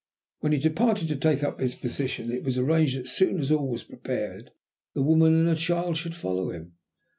[0.39, 3.51] When he departed to take up his position it was arranged that, as soon as
[3.51, 4.49] all was prepared,
[4.95, 6.73] the woman and her child should follow him.